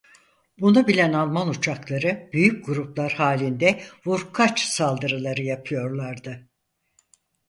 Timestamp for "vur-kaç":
4.05-4.65